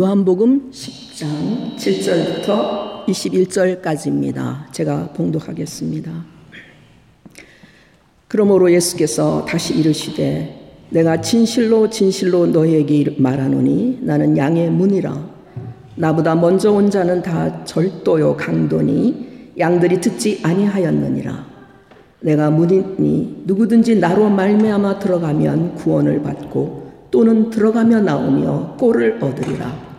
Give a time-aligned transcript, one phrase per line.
[0.00, 4.72] 요한복음 10장 7절부터 21절까지입니다.
[4.72, 6.10] 제가 봉독하겠습니다.
[8.26, 15.28] 그러므로 예수께서 다시 이르시되 내가 진실로 진실로 너희에게 말하노니 나는 양의 문이라
[15.96, 21.46] 나보다 먼저 온 자는 다 절도요 강도니 양들이 듣지 아니하였느니라
[22.20, 29.89] 내가 문이니 누구든지 나로 말미암아 들어가면 구원을 받고 또는 들어가며 나오며 꼴을 얻으리라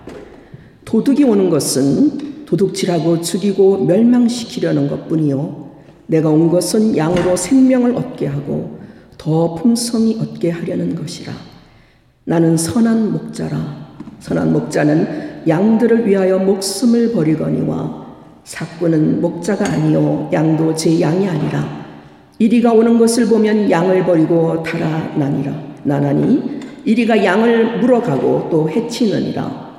[0.91, 5.69] 도둑이 오는 것은 도둑질하고 죽이고 멸망시키려는 것 뿐이요.
[6.07, 8.77] 내가 온 것은 양으로 생명을 얻게 하고
[9.18, 11.32] 더 풍성히 얻게 하려는 것이라.
[12.25, 13.91] 나는 선한 목자라.
[14.19, 18.07] 선한 목자는 양들을 위하여 목숨을 버리거니와
[18.43, 21.85] 사꾼은 목자가 아니요 양도 제 양이 아니라
[22.37, 29.71] 이리가 오는 것을 보면 양을 버리고 달아나니라 나나니 이리가 양을 물어가고 또 해치느니라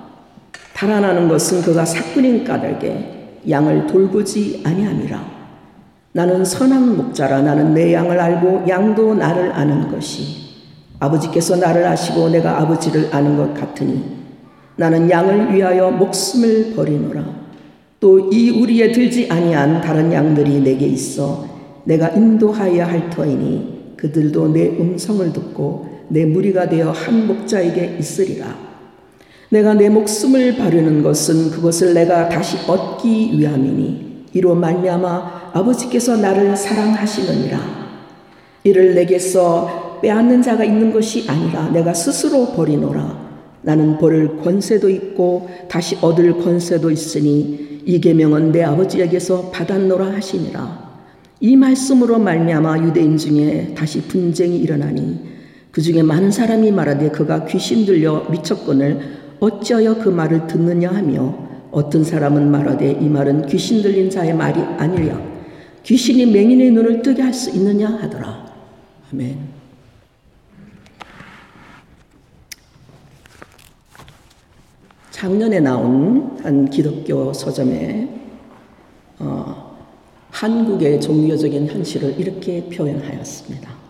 [0.83, 5.25] 달아나는 것은 그가 사꾼인 까닭에 양을 돌보지 아니함이라.
[6.11, 10.25] 나는 선한 목자라 나는 내 양을 알고 양도 나를 아는 것이
[10.99, 14.03] 아버지께서 나를 아시고 내가 아버지를 아는 것 같으니
[14.75, 17.43] 나는 양을 위하여 목숨을 버리노라.
[18.01, 21.47] 또 이 우리에 들지 아니한 다른 양들이 내게 있어
[21.85, 28.72] 내가 인도하여야 할 터이니 그들도 내 음성을 듣고 내 무리가 되어 한 목자에게 있으리라.
[29.53, 37.61] 내가 내 목숨을 바르는 것은 그것을 내가 다시 얻기 위함이니 이로 말미암아 아버지께서 나를 사랑하시느니라.
[38.65, 43.21] 이를 내게서 빼앗는 자가 있는 것이 아니라 내가 스스로 버리노라.
[43.61, 50.93] 나는 버릴 권세도 있고 다시 얻을 권세도 있으니 이 계명은 내 아버지에게서 받았노라 하시니라.
[51.41, 55.21] 이 말씀으로 말미암아 유대인 중에 다시 분쟁이 일어나니
[55.71, 61.37] 그 중에 많은 사람이 말하되 그가 귀신 들려 미쳤건을 어찌하여 그 말을 듣느냐 하며
[61.73, 65.21] 어떤 사람은 말하되 이 말은 귀신 들린 자의 말이 아니랴.
[65.83, 68.47] 귀신이 맹인의 눈을 뜨게 할 수 있느냐 하더라.
[69.13, 69.37] 아멘.
[75.11, 78.09] 작년에 나온 한 기독교 서점에
[79.19, 79.77] 어,
[80.31, 83.82] 한국의 종교적인 현실을 이렇게 표현하였습니다.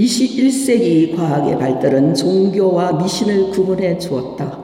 [0.00, 4.58] 21세기 과학의 발달은 종교와 미신을 구분해 주었다.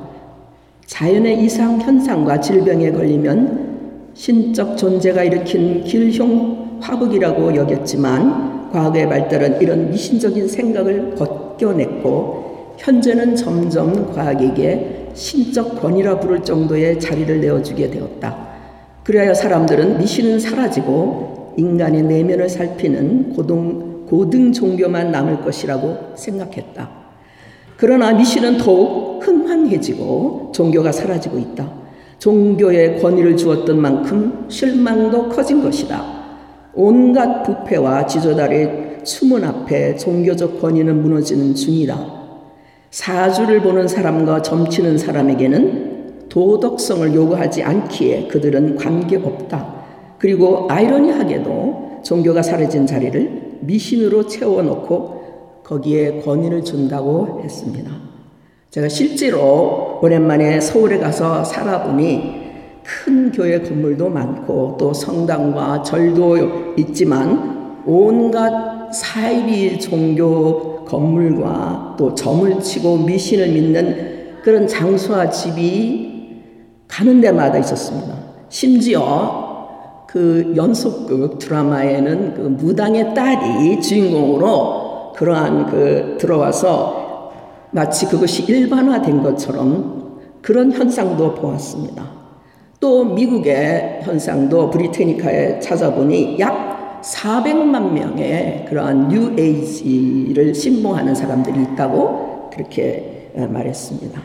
[0.87, 10.49] 자연의 이상 현상과 질병에 걸리면 신적 존재가 일으킨 길흉 화북이라고 여겼지만 과학의 발달은 이런 미신적인
[10.49, 18.47] 생각을 벗겨냈고 현재는 점점 과학에게 신적 권위라 부를 정도의 자리를 내어주게 되었다.
[19.05, 26.89] 그리하여 사람들은 미신은 사라지고 인간의 내면을 살피는 고동 고등 종교만 남을 것이라고 생각했다.
[27.77, 31.71] 그러나 미신은 더욱 흥황해지고 종교가 사라지고 있다.
[32.19, 36.17] 종교에 권위를 주었던 만큼 실망도 커진 것이다.
[36.75, 42.17] 온갖 부패와 지조달의 추문 앞에 종교적 권위는 무너지는 중이다.
[42.91, 49.75] 사주를 보는 사람과 점치는 사람에게는 도덕성을 요구하지 않기에 그들은 관계없다.
[50.19, 57.91] 그리고 아이러니하게도 종교가 사라진 자리를 미신으로 채워놓고 거기에 권위를 준다고 했습니다.
[58.71, 62.47] 제가 실제로 오랜만에 서울에 가서 살아보니
[62.85, 72.99] 큰 교회 건물도 많고 또 성당과 절도 있지만 온갖 사이비 종교 건물과 또 점을 치고
[72.99, 76.43] 미신을 믿는 그런 장소와 집이
[76.87, 78.15] 가는 데마다 있었습니다.
[78.49, 79.46] 심지어
[80.17, 87.33] 그 연속극 드라마에는 그 무당의 딸이 주인공으로 그러한 그 들어와서
[87.71, 92.03] 마치 그것이 일반화된 것처럼 그런 현상도 보았습니다.
[92.81, 104.19] 또 미국의 현상도 브리테니카에 찾아보니 약 400만 명의 그러한 뉴에이지를 신봉하는 사람들이 있다고 그렇게 말했습니다.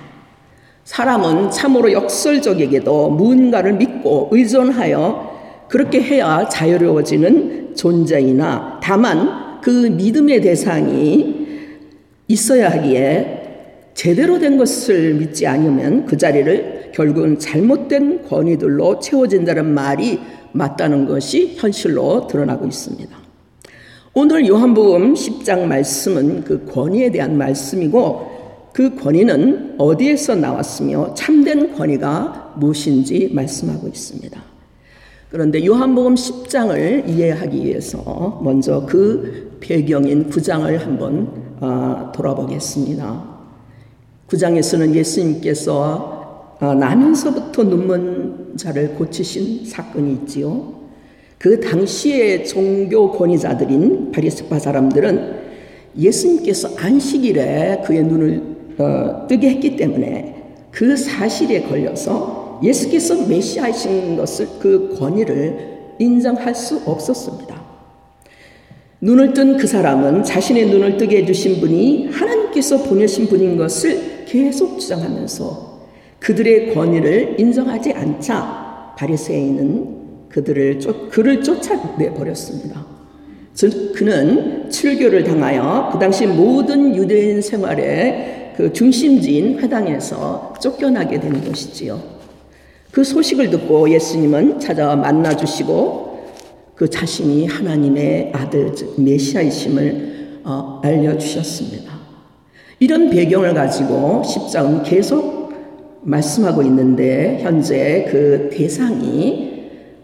[0.86, 5.31] 사람은 참으로 역설적에게도 무언가를 믿고 의존하여
[5.72, 11.48] 그렇게 해야 자유로워지는 존재이나 다만 그 믿음의 대상이
[12.28, 20.20] 있어야 하기에 제대로 된 것을 믿지 않으면 그 자리를 결국은 잘못된 권위들로 채워진다는 말이
[20.52, 23.18] 맞다는 것이 현실로 드러나고 있습니다.
[24.14, 33.30] 오늘 요한복음 10장 말씀은 그 권위에 대한 말씀이고 그 권위는 어디에서 나왔으며 참된 권위가 무엇인지
[33.32, 34.51] 말씀하고 있습니다.
[35.32, 43.32] 그런데 요한복음 10장을 이해하기 위해서 먼저 그 배경인 9장을 한번 아, 돌아보겠습니다.
[44.28, 50.74] 9장에서는 예수님께서 어, 나면서부터 눈먼 자를 고치신 사건이 있지요.
[51.38, 55.40] 그 당시의 종교 권위자들인 바리스파 사람들은
[55.98, 58.44] 예수님께서 안식일에 그의 눈을
[58.80, 67.62] 어, 뜨게 했기 때문에 그 사실에 걸려서 예수께서 메시아이신 것을 그 권위를 인정할 수 없었습니다.
[69.02, 75.72] 눈을 뜬 그 사람은 자신의 눈을 뜨게 해주신 분이 하나님께서 보내신 분인 것을 계속 주장하면서
[76.20, 82.86] 그들의 권위를 인정하지 않자 바리새인은 그들을 쫓, 그를 쫓아내 버렸습니다.
[83.54, 92.11] 즉 그는 출교를 당하여 그 당시 모든 유대인 생활의 그 중심지인 회당에서 쫓겨나게 되는 것이지요.
[92.92, 96.12] 그 소식을 듣고 예수님은 찾아와 만나 주시고
[96.76, 101.94] 그 자신이 하나님의 아들 즉 메시아이심을 어, 알려 주셨습니다.
[102.80, 105.54] 이런 배경을 가지고 10장은 계속
[106.02, 109.52] 말씀하고 있는데 현재 그 대상이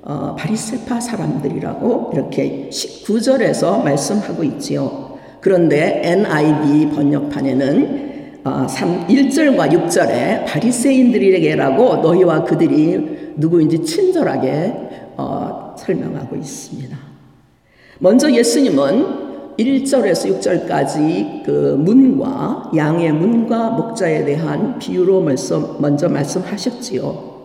[0.03, 5.17] 어, 바리세파 사람들이라고 이렇게 19절에서 말씀하고 있지요.
[5.41, 8.06] 그런데 NIV 번역판에는
[8.43, 14.73] 어, 3, 1절과 6절에 바리새인들에게라고 너희와 그들이 누구인지 친절하게
[15.17, 16.97] 어, 설명하고 있습니다.
[17.99, 25.21] 먼저 예수님은 1절에서 6절까지 그 문과 양의 문과 목자에 대한 비유로
[25.79, 27.37] 먼저 말씀하셨지요.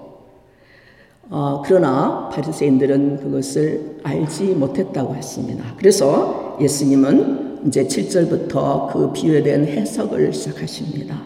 [1.31, 5.65] 어, 그러나 바리새인들은 그것을 알지 못했다고 했습니다.
[5.79, 11.17] 그래서 예수님은 이제 7절부터 그 비유에 대한 해석을 시작하십니다.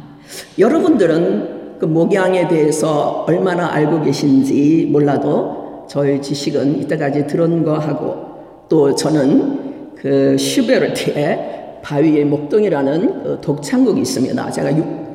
[0.59, 9.95] 여러분들은 그 목양에 대해서 얼마나 알고 계신지 몰라도 저의 지식은 이때까지 들은 거하고 또 저는
[9.97, 14.51] 그 슈베르트의 바위의 목동이라는 그 독창곡이 있습니다.
[14.51, 14.71] 제가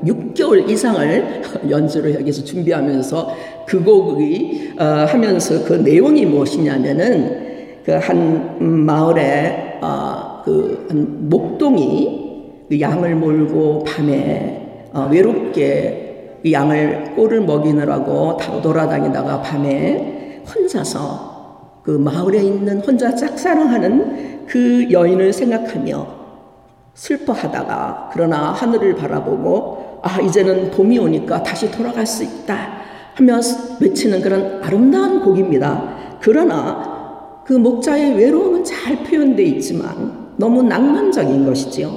[0.05, 3.35] 6, 개월 이상을 연주를 여기서 준비하면서
[3.67, 7.51] 그 곡이 어, 하면서 그 내용이 무엇이냐면은
[7.85, 17.41] 그 한 마을에 어, 그한 목동이 그 양을 몰고 밤에 어, 외롭게 그 양을 꼴을
[17.41, 26.21] 먹이느라고 돌아다니다가 밤에 혼자서 그 마을에 있는 혼자 짝사랑하는 그 여인을 생각하며
[26.93, 32.81] 슬퍼하다가 그러나 하늘을 바라보고 아 이제는 봄이 오니까 다시 돌아갈 수 있다
[33.13, 33.39] 하며
[33.79, 36.19] 외치는 그런 아름다운 곡입니다.
[36.21, 41.91] 그러나 그 목자의 외로움은 잘 표현되어 있지만 너무 낭만적인 것이지요.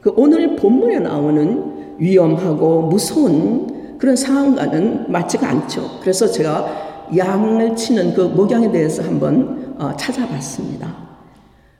[0.00, 5.98] 그 오늘 본문에 나오는 위험하고 무서운 그런 상황과는 맞지가 않죠.
[6.00, 11.08] 그래서 제가 양을 치는 그 목양에 대해서 한번 어, 찾아봤습니다.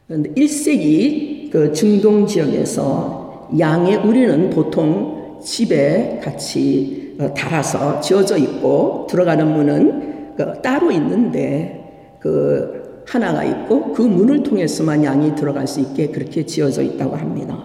[0.07, 9.47] 그런데 1세기 그 중동 지역에서 양의 우리는 보통 집에 같이 어, 달아서 지어져 있고 들어가는
[9.47, 12.78] 문은 그 따로 있는데 그
[13.09, 17.65] 하나가 있고 그 문을 통해서만 양이 들어갈 수 있게 그렇게 지어져 있다고 합니다.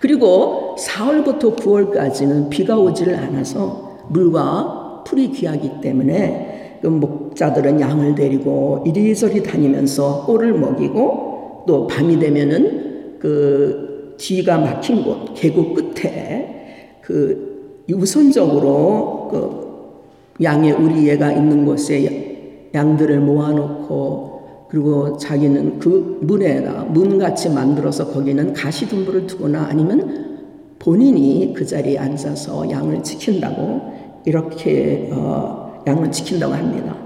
[0.00, 9.44] 그리고 4월부터 9월까지는 비가 오지를 않아서 물과 풀이 귀하기 때문에 그 목자들은 양을 데리고 이리저리
[9.44, 20.42] 다니면서 꼴을 먹이고 또 밤이 되면은 그 뒤가 막힌 곳 계곡 끝에 그 우선적으로 그
[20.42, 24.31] 양의 우리 애가 있는 곳에 양들을 모아놓고
[24.72, 30.38] 그리고 자기는 그 문에다 문같이 만들어서 거기는 가시덤불을 두거나 아니면
[30.78, 33.82] 본인이 그 자리에 앉아서 양을 지킨다고
[34.24, 36.96] 이렇게 어, 양을 지킨다고 합니다.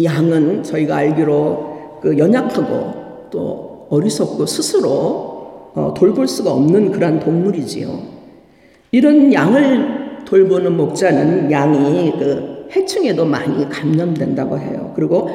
[0.00, 7.98] 양은 저희가 알기로 그 연약하고 또 어리석고 스스로 어, 돌볼 수가 없는 그러한 동물이지요.
[8.92, 14.92] 이런 양을 돌보는 목자는 양이 그 해충에도 많이 감염된다고 해요.
[14.94, 15.28] 그리고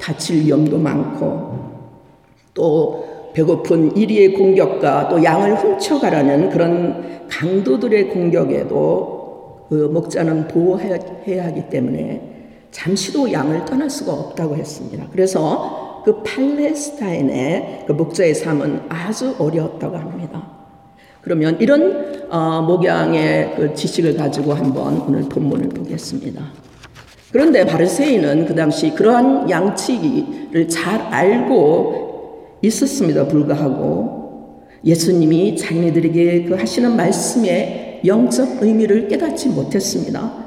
[0.00, 1.66] 다칠 위험도 많고
[2.54, 12.36] 또 배고픈 이리의 공격과 또 양을 훔쳐가라는 그런 강도들의 공격에도 그 목자는 보호해야 하기 때문에
[12.70, 15.06] 잠시도 양을 떠날 수가 없다고 했습니다.
[15.12, 20.56] 그래서 그 팔레스타인의 그 목자의 삶은 아주 어려웠다고 합니다.
[21.20, 26.42] 그러면 이런 어, 목양의 그 지식을 가지고 한번 오늘 본문을 보겠습니다.
[27.32, 33.26] 그런데 바르세인은 그 당시 그러한 양치기를 잘 알고 있었습니다.
[33.26, 40.46] 불구하고 예수님이 자기네들에게 그 하시는 말씀의 영적 의미를 깨닫지 못했습니다.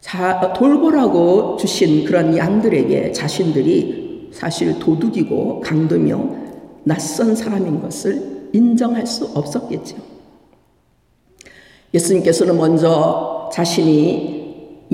[0.00, 6.24] 자, 돌보라고 주신 그런 양들에게 자신들이 사실 도둑이고 강도며
[6.84, 9.96] 낯선 사람인 것을 인정할 수 없었겠죠.
[11.92, 14.37] 예수님께서는 먼저 자신이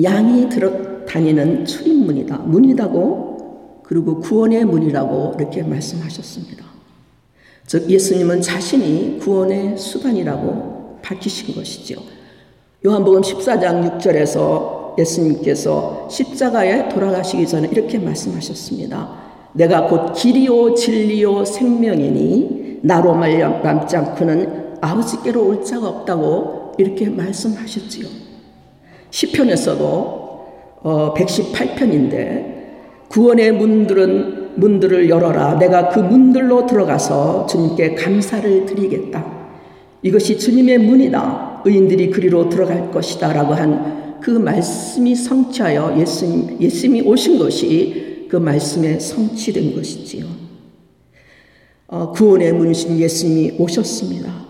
[0.03, 6.65] 양이 들어 다니는 출입문이다, 문이다고 그리고 구원의 문이라고 이렇게 말씀하셨습니다.
[7.67, 12.01] 즉 예수님은 자신이 구원의 수단이라고 밝히신 것이죠.
[12.85, 19.25] 요한복음 14장 6절에서 예수님께서 십자가에 돌아가시기 전에 이렇게 말씀하셨습니다.
[19.53, 28.24] 내가 곧 길이요 진리요 생명이니 나로 말미암지 않고는 아버지께로 올 자가 없다고 이렇게 말씀하셨지요.
[29.09, 29.85] 시편에서도
[30.83, 32.55] 어, 118편인데
[33.09, 35.57] 구원의 문들은 문들을 열어라.
[35.57, 39.25] 내가 그 문들로 들어가서 주님께 감사를 드리겠다.
[40.01, 41.63] 이것이 주님의 문이다.
[41.65, 43.33] 의인들이 그리로 들어갈 것이다.
[43.33, 50.25] 라고 한 그 말씀이 성취하여 예수님, 예수님이 오신 것이 그 말씀에 성취된 것이지요.
[51.85, 54.47] 어, 구원의 문이신 예수님이 오셨습니다.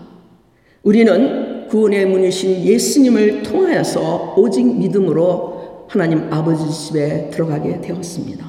[0.82, 8.46] 우리는 구원의 문이신 예수님을 통하여서 오직 믿음으로 하나님 아버지 집에 들어가게 되었습니다.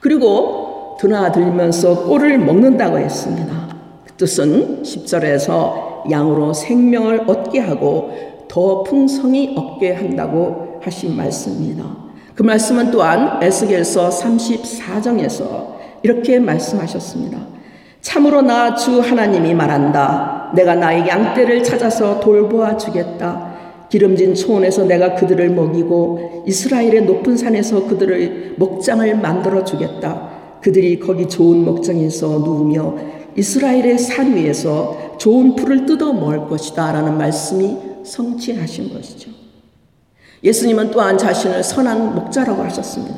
[0.00, 3.76] 그리고 드나들면서 꼴을 먹는다고 했습니다.
[4.06, 8.10] 그 뜻은 10절에서 양으로 생명을 얻게 하고
[8.48, 11.84] 더 풍성히 얻게 한다고 하신 말씀입니다.
[12.34, 17.53] 그 말씀은 또한 에스겔서 34장에서 이렇게 말씀하셨습니다.
[18.04, 20.52] 참으로 나 주 하나님이 말한다.
[20.54, 23.54] 내가 나의 양떼를 찾아서 돌보아 주겠다.
[23.88, 30.28] 기름진 초원에서 내가 그들을 먹이고 이스라엘의 높은 산에서 그들의 목장을 만들어 주겠다.
[30.60, 32.94] 그들이 거기 좋은 목장에서 누우며
[33.36, 36.92] 이스라엘의 산 위에서 좋은 풀을 뜯어 먹을 것이다.
[36.92, 39.30] 라는 말씀이 성취하신 것이죠.
[40.42, 43.16] 예수님은 또한 자신을 선한 목자라고 하셨습니다.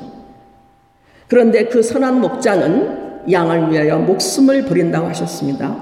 [1.26, 5.76] 그런데 그 선한 목자는 양을 위하여 목숨을 버린다고 하셨습니다.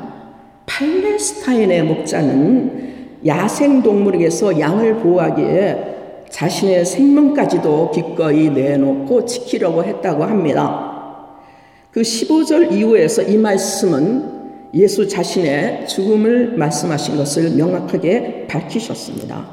[0.66, 2.84] 팔레스타인의 목자는
[3.26, 5.94] 야생 동물에게서 양을 보호하기에
[6.30, 10.94] 자신의 생명까지도 기꺼이 내놓고 지키려고 했다고 합니다.
[11.90, 14.34] 그 15절 이후에서 이 말씀은
[14.74, 19.46] 예수 자신의 죽음을 말씀하신 것을 명확하게 밝히셨습니다.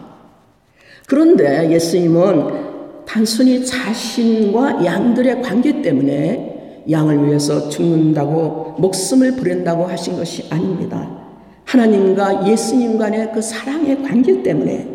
[1.06, 6.41] 그런데 예수님은 단순히 자신과 양들의 관계 때문에
[6.90, 11.22] 양을 위해서 죽는다고 목숨을 부린다고 하신 것이 아닙니다.
[11.66, 14.88] 하나님과 예수님 간의 그 사랑의 관계 때문에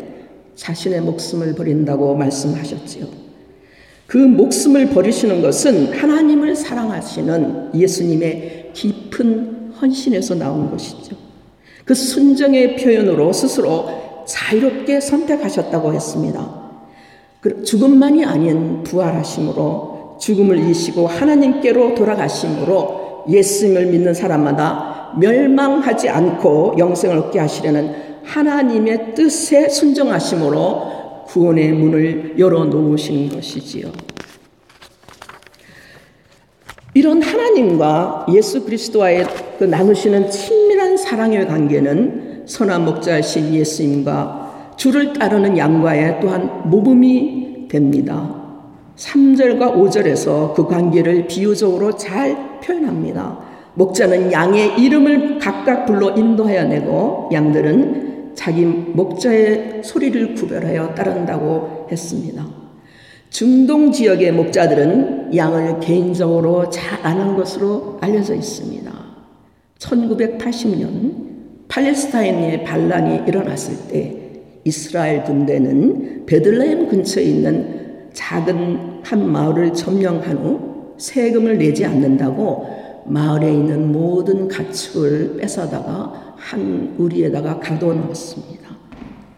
[0.55, 3.05] 자신의 목숨을 버린다고 말씀하셨지요.
[4.05, 11.15] 그 목숨을 버리시는 것은 하나님을 사랑하시는 예수님의 깊은 헌신에서 나온 것이죠.
[11.83, 16.67] 그 순정의 표현으로 스스로 자유롭게 선택하셨다고 했습니다.
[17.39, 27.39] 그 죽음만이 아닌 부활하심으로 죽음을 이시고 하나님께로 돌아가심으로 예수님을 믿는 사람마다 멸망하지 않고 영생을 얻게
[27.39, 33.91] 하시려는 하나님의 뜻에 순종하심으로 구원의 문을 열어 놓으신 것이지요.
[36.93, 39.27] 이런 하나님과 예수 그리스도와의
[39.59, 48.36] 그 나누시는 친밀한 사랑의 관계는 선한 목자이신 예수님과 주를 따르는 양과의 또한 모범이 됩니다.
[48.97, 53.39] 3절과 5절에서 그 관계를 비유적으로 잘 표현합니다.
[53.75, 62.45] 목자는 양의 이름을 각각 불러 인도해야 내고 양들은 자기 목자의 소리를 구별하여 따른다고 했습니다.
[63.29, 68.91] 중동 지역의 목자들은 양을 개인적으로 잘 아는 것으로 알려져 있습니다.
[69.77, 71.27] 1980년
[71.67, 74.15] 팔레스타인의 반란이 일어났을 때
[74.63, 77.86] 이스라엘 군대는 베들레헴 근처에 있는
[78.17, 87.59] 작은 한 마을을 점령한 후 세금을 내지 않는다고 마을에 있는 모든 가축을 뺏어다가 한 우리에다가
[87.59, 88.75] 가둬 놓았습니다.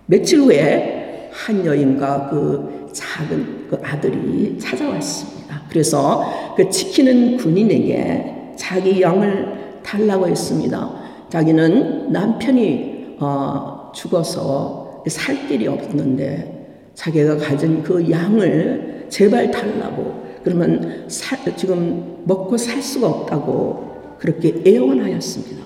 [0.06, 5.62] 며칠 후에 한 여인과 그 작은 그 아들이 찾아왔습니다.
[5.70, 10.90] 그래서 그 지키는 군인에게 자기 양을 달라고 했습니다.
[11.28, 16.59] 자기는 남편이 어, 죽어서 살 길이 없는데
[17.00, 25.64] 자기가 가진 그 양을 제발 달라고 그러면 사, 지금 먹고 살 수가 없다고 그렇게 애원하였습니다.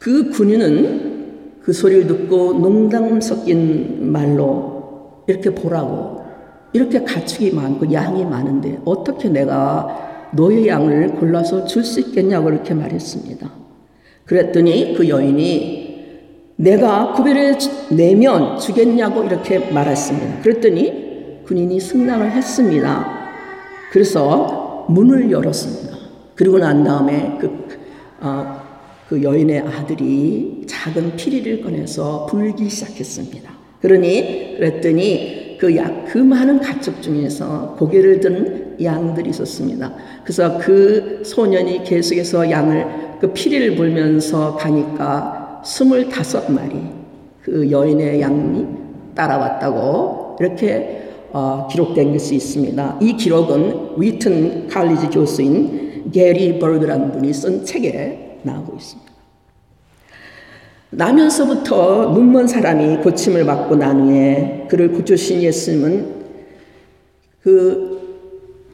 [0.00, 6.24] 그 군인은 그 소리를 듣고 농담 섞인 말로 이렇게 보라고
[6.72, 13.48] 이렇게 가축이 많고 양이 많은데 어떻게 내가 너의 양을 골라서 줄 수 있겠냐고 이렇게 말했습니다.
[14.24, 15.83] 그랬더니 그 여인이
[16.56, 17.58] 내가 구별해
[17.90, 20.42] 내면 주겠냐고 이렇게 말했습니다.
[20.42, 23.30] 그랬더니 군인이 승낙을 했습니다.
[23.90, 25.96] 그래서 문을 열었습니다.
[26.34, 27.68] 그리고 난 다음에 그,
[28.20, 28.62] 어,
[29.08, 33.52] 그 여인의 아들이 작은 피리를 꺼내서 불기 시작했습니다.
[33.80, 39.94] 그러니 그랬더니 그, 양, 그 많은 가축 중에서 고개를 든 양들이 있었습니다.
[40.22, 42.86] 그래서 그 소년이 계속해서 양을
[43.20, 46.80] 그 피리를 불면서 가니까 스물다섯 마리
[47.42, 48.66] 그 여인의 양이
[49.14, 52.98] 따라왔다고 이렇게 어, 기록된 것이 있습니다.
[53.00, 59.12] 이 기록은 위튼 칼리지 교수인 게리 버그라는 분이 쓴 책에 나오고 있습니다.
[60.90, 66.24] 나면서부터 눈먼 사람이 고침을 받고 난 후에 그를 고쳐주신 예수님은
[67.42, 67.94] 그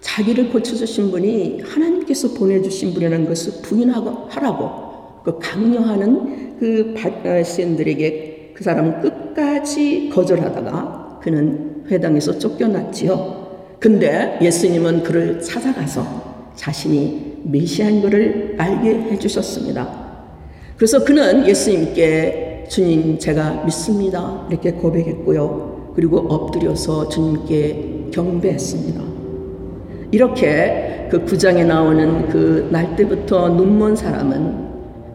[0.03, 9.01] 자기를 고쳐주신 분이 하나님께서 보내주신 분이라는 것을 부인하고 하라고 그 강요하는 그 바리새인들에게 그 사람은
[9.01, 13.77] 끝까지 거절하다가 그는 회당에서 쫓겨났지요.
[13.81, 20.11] 근데 예수님은 그를 찾아가서 자신이 메시아인 것을 알게 해주셨습니다.
[20.77, 25.93] 그래서 그는 예수님께 주님 제가 믿습니다 이렇게 고백했고요.
[25.97, 29.01] 그리고 엎드려서 주님께 경배했습니다.
[30.13, 34.70] 이렇게 그 구장에 나오는 그 날 때부터 눈먼 사람은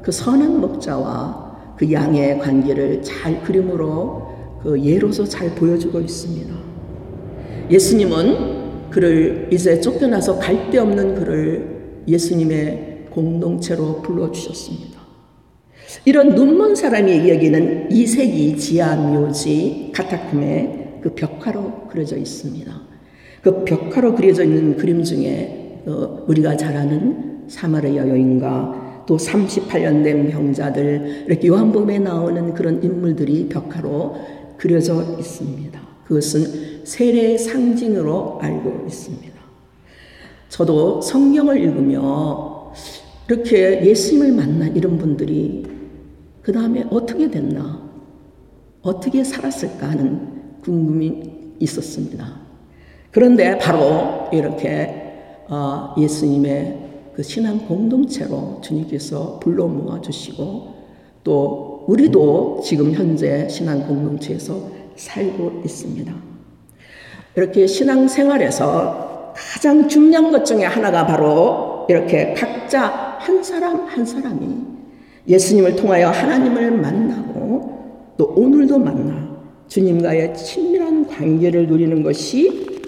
[0.06, 4.28] 그 선한 목자와 그 양의 관계를 잘 그림으로
[4.62, 6.54] 그 예로서 잘 보여주고 있습니다.
[7.72, 15.00] 예수님은 그를 이제 쫓겨나서 갈 데 없는 그를 예수님의 공동체로 불러주셨습니다.
[16.06, 22.72] 이런 눈먼 사람의 이야기는 이세기 지하 묘지 카타콤의 그 벽화로 그려져 있습니다.
[23.42, 30.30] 그 벽화로 그려져 있는 그림 중에 어, 우리가 잘 아는 사마리아 여인과 또 38년 된
[30.30, 34.16] 병자들 이렇게 요한복음에 나오는 그런 인물들이 벽화로
[34.58, 35.80] 그려져 있습니다.
[36.06, 39.36] 그것은 세례의 상징으로 알고 있습니다.
[40.50, 42.74] 저도 성경을 읽으며
[43.28, 45.66] 이렇게 예수님을 만난 이런 분들이
[46.42, 47.82] 그 다음에 어떻게 됐나,
[48.82, 52.40] 어떻게 살았을까 하는 궁금이 있었습니다.
[53.12, 55.02] 그런데 바로 이렇게
[55.48, 60.76] 어, 예수님의 그 신앙 공동체로 주님께서 불러 모아 주시고
[61.24, 66.14] 또 우리도 지금 현재 신앙 공동체에서 살고 있습니다.
[67.38, 74.48] 이렇게 신앙 생활에서 가장 중요한 것 중에 하나가 바로 이렇게 각자 한 사람 한 사람이
[75.28, 79.26] 예수님을 통하여 하나님을 만나고 또 오늘도 만나
[79.70, 82.84] 주님과의 친밀한 관계를 누리는 것이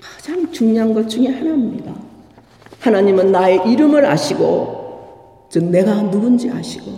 [0.00, 2.09] 가장 중요한 것 중에 하나입니다.
[2.80, 6.92] 하나님은 나의 이름을 아시고, 즉, 내가 누군지 아시고,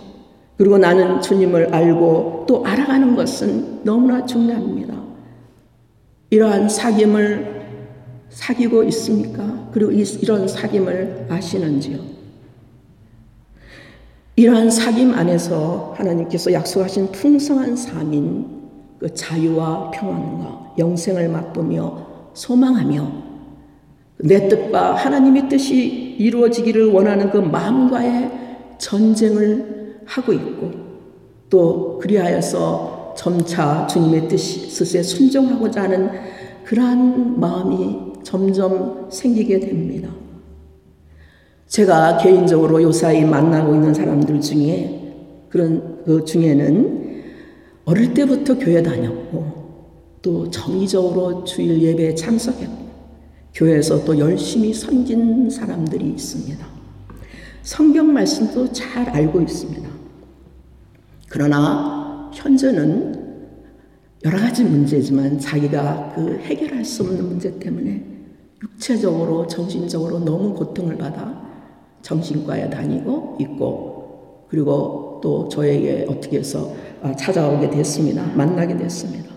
[0.57, 4.93] 그리고 나는 주님을 알고 또 알아가는 것은 너무나 중요합니다.
[6.29, 7.63] 이러한 사귐을
[8.29, 9.69] 사귀고 있습니까?
[9.71, 11.99] 그리고 이런 사귐을 아시는지요?
[14.35, 18.63] 이러한 사귐 안에서 하나님께서 약속하신 풍성한 삶인
[18.99, 23.32] 그 자유와 평안과 영생을 맛보며 소망하며
[24.25, 28.31] 내 뜻과 하나님의 뜻이 이루어지기를 원하는 그 마음과의
[28.77, 30.71] 전쟁을 하고 있고
[31.49, 36.09] 또 그리하여서 점차 주님의 뜻에 순종하고자 하는
[36.63, 40.09] 그러한 마음이 점점 생기게 됩니다.
[41.67, 45.15] 제가 개인적으로 요사이 만나고 있는 사람들 중에
[45.49, 47.23] 그런 그 중에는
[47.83, 49.63] 어릴 때부터 교회 다녔고
[50.21, 52.82] 또 정기적으로 주일 예배에 참석했고
[53.53, 56.65] 교회에서 또 열심히 섬긴 사람들이 있습니다.
[57.61, 59.89] 성경 말씀도 잘 알고 있습니다.
[61.29, 63.23] 그러나 현재는
[64.25, 68.03] 여러 가지 문제지만 자기가 그 해결할 수 없는 문제 때문에
[68.61, 71.41] 육체적으로 정신적으로 너무 고통을 받아
[72.01, 78.25] 정신과에 다니고 있고 그리고 또 저에게 어떻게 해서 아, 찾아오게 됐습니다.
[78.35, 79.33] 만나게 됐습니다.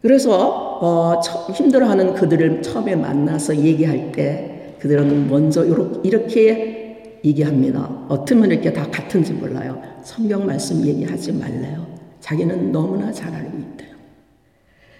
[0.00, 1.20] 그래서 어,
[1.54, 7.88] 힘들어하는 그들을 처음에 만나서 얘기할 때 그들은 먼저 이렇게 얘기합니다.
[8.08, 9.80] 어쩌면 이렇게 다 같은지 몰라요.
[10.02, 11.86] 성경 말씀 얘기하지 말래요.
[12.18, 13.94] 자기는 너무나 잘 알고 있대요.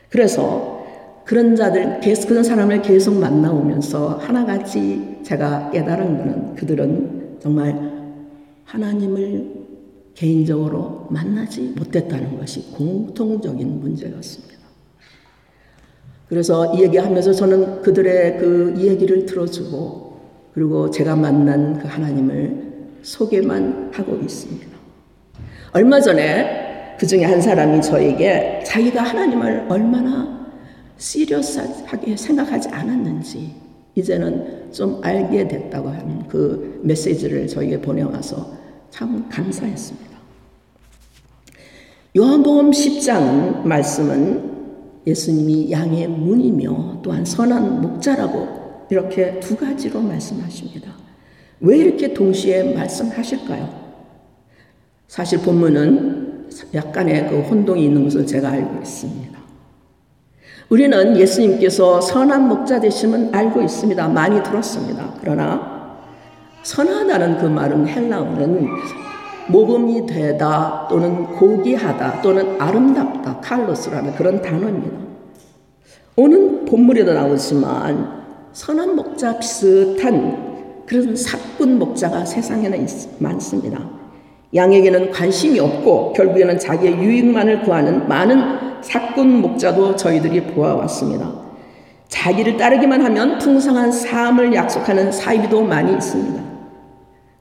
[0.09, 0.85] 그래서
[1.25, 7.93] 그런 자들, 그런 사람을 계속 만나오면서 하나같이 제가 깨달은 것은 그들은 정말
[8.63, 9.51] 하나님을
[10.15, 14.62] 개인적으로 만나지 못했다는 것이 공통적인 문제였습니다.
[16.33, 20.19] 그래서 이 얘기하면서 저는 그들의 그 이야기를 들어주고
[20.55, 22.57] 그리고 제가 만난 그 하나님을
[23.03, 24.67] 소개만 하고 있습니다.
[25.73, 30.49] 얼마 전에 그 중에 한 사람이 저에게 자기가 하나님을 얼마나
[30.97, 33.53] 시리어스하게 생각하지 않았는지
[33.95, 38.51] 이제는 좀 알게 됐다고 하는 그 메시지를 저에게 보내와서
[38.89, 40.17] 참 감사했습니다.
[42.17, 44.52] 요한복음 10장 말씀은
[45.07, 50.93] 예수님이 양의 문이며 또한 선한 목자라고 이렇게 두 가지로 말씀하십니다.
[51.61, 53.83] 왜 이렇게 동시에 말씀하실까요?
[55.09, 59.39] 사실 본문은 약간의 그 혼동이 있는 것을 제가 알고 있습니다.
[60.69, 64.09] 우리는 예수님께서 선한 목자 되심은 알고 있습니다.
[64.09, 65.15] 많이 들었습니다.
[65.21, 65.99] 그러나
[66.63, 68.69] 선하다는 그 말은 헬라어는
[69.53, 74.99] 모범이 되다 또는 고귀하다 또는 아름답다 칼로스라는 그런 단어입니다.
[76.17, 82.87] 오는 본문에도 나오지만 선한 목자 비슷한 그런 사꾼 목자가 세상에는
[83.19, 83.79] 많습니다.
[84.55, 91.31] 양에게는 관심이 없고 결국에는 자기의 유익만을 구하는 많은 사꾼 목자도 저희들이 보아왔습니다.
[92.09, 96.43] 자기를 따르기만 하면 풍성한 삶을 약속하는 사이비도 많이 있습니다.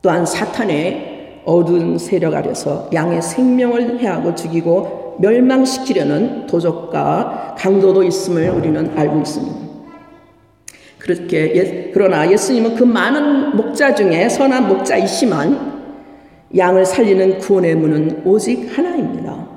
[0.01, 1.10] 또한 사탄의
[1.45, 9.55] 어두운 세력 아래서 양의 생명을 해하고 죽이고 멸망시키려는 도적과 강도도 있음을 우리는 알고 있습니다.
[10.99, 15.71] 그렇게 예, 그러나 예수님은 그 많은 목자 중에 선한 목자이시만
[16.55, 19.47] 양을 살리는 구원의 문은 오직 하나입니다.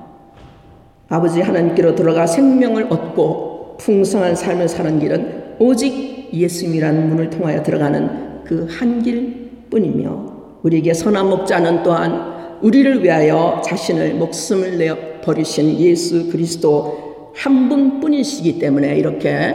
[1.09, 8.67] 아버지 하나님께로 들어가 생명을 얻고 풍성한 삶을 사는 길은 오직 예수님이라는 문을 통하여 들어가는 그
[8.71, 10.34] 한 길뿐이며
[10.65, 18.97] 우리에게 선한 목자는 또한 우리를 위하여 자신을 목숨을 내어 버리신 예수 그리스도 한 분뿐이시기 때문에
[18.97, 19.55] 이렇게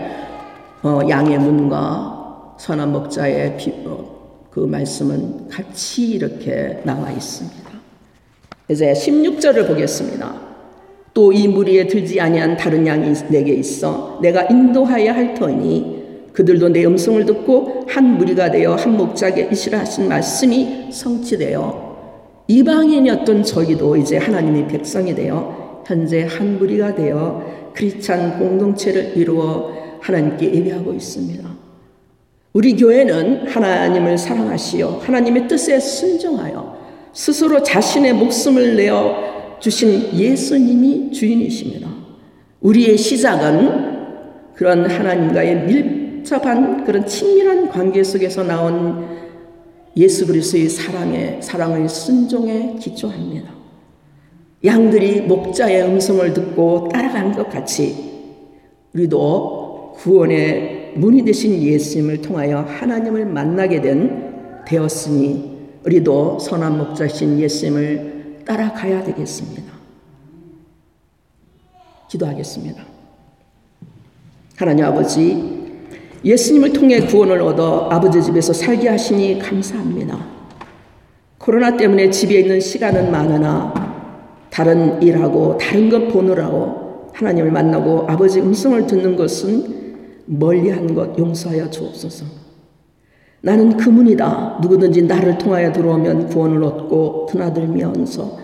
[0.84, 7.70] 어, 양의 문과 선한 목자의 비, 어, 그 말씀은 같이 이렇게 나와 있습니다.
[8.70, 10.50] 이제 16절을 보겠습니다.
[11.14, 15.99] 또 이 무리에 들지 아니한 다른 양이 내게 있어 내가 인도하여 할 터니
[16.34, 21.90] 그들도 내 음성을 듣고 한 무리가 되어 한 목자에게 이시라 하신 말씀이 성취되어
[22.48, 30.94] 이방인이었던 저희도 이제 하나님의 백성이 되어 현재 한 무리가 되어 크리스찬 공동체를 이루어 하나님께 예배하고
[30.94, 31.50] 있습니다.
[32.54, 36.78] 우리 교회는 하나님을 사랑하시어 하나님의 뜻에 순종하여
[37.14, 41.90] 스스로 자신의 목숨을 내어 주신 예수님이 주인이십니다.
[42.62, 44.00] 우리의 시작은
[44.56, 49.08] 그런 하나님과의 밀 복잡한 그런 친밀한 관계 속에서 나온
[49.96, 53.50] 예수 그리스도의 사랑에 사랑의 순종에 기초합니다.
[54.64, 58.10] 양들이 목자의 음성을 듣고 따라간 것 같이
[58.94, 69.04] 우리도 구원의 문이 되신 예수님을 통하여 하나님을 만나게 된 되었으니 우리도 선한 목자신 예수님을 따라가야
[69.06, 69.72] 되겠습니다.
[72.10, 72.84] 기도하겠습니다.
[74.58, 75.59] 하나님 아버지
[76.24, 80.18] 예수님을 통해 구원을 얻어 아버지 집에서 살게 하시니 감사합니다.
[81.38, 83.74] 코로나 때문에 집에 있는 시간은 많으나
[84.50, 89.80] 다른 일하고 다른 것 보느라고 하나님을 만나고 아버지 음성을 듣는 것은
[90.26, 92.26] 멀리한 것 용서하여 주옵소서.
[93.42, 94.60] 나는 그 문이다.
[94.62, 98.38] 누구든지 나를 통하여 들어오면 구원을 얻고 드나들면서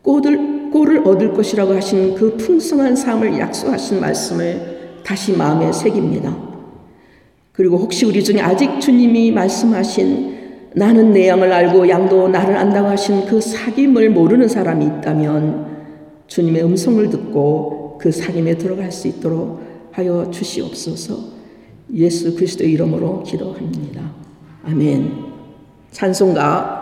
[0.00, 6.51] 꼴을, 꼴을 얻을 것이라고 하신 그 풍성한 삶을 약속하신 말씀을 다시 마음에 새깁니다.
[7.62, 13.24] 그리고 혹시 우리 중에 아직 주님이 말씀하신 나는 내 양을 알고 양도 나를 안다고 하신
[13.24, 15.66] 그 사귐을 모르는 사람이 있다면
[16.26, 21.16] 주님의 음성을 듣고 그 사귐에 들어갈 수 있도록 하여 주시옵소서
[21.94, 24.10] 예수 그리스도 이름으로 기도합니다.
[24.64, 25.12] 아멘.
[25.92, 26.68] 찬송가